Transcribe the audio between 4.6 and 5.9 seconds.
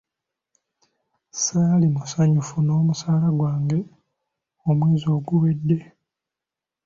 omwezi oguwedde.